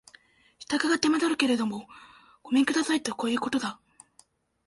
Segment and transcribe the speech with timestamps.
[0.57, 1.87] 支度が手間取るけれども
[2.41, 3.79] ごめん下さいとこういうことだ